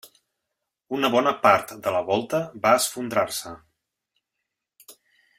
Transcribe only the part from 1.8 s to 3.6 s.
de la volta va esfondrar-se.